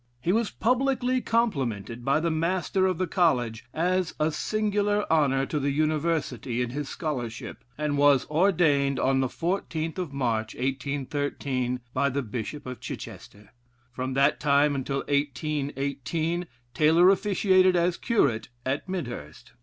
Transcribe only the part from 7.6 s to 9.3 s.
and was ordained on the